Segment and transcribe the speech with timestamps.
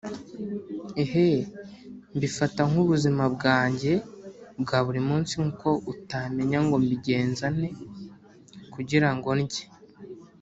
[1.01, 1.39] Eeeh
[2.15, 3.93] Mbifata nk’ubuzima bwanjye
[4.61, 7.69] bwa buri munsi nk’uko utamenya ngo mbigenza nte
[8.73, 9.63] kugirango ndye